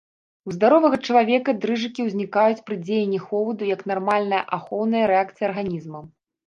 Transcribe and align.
У 0.49 0.53
здаровага 0.55 0.97
чалавека 1.09 1.53
дрыжыкі 1.65 2.07
ўзнікаюць 2.07 2.65
пры 2.71 2.75
дзеянні 2.89 3.19
холаду 3.27 3.63
як 3.75 3.81
нармальная 3.93 4.43
ахоўная 4.59 5.05
рэакцыя 5.15 5.45
арганізма. 5.55 6.01